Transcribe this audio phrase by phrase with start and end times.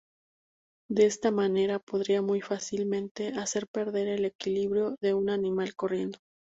[0.89, 6.17] De esta manera podría muy fácilmente hacer perder el equilibrio de un animal corriendo.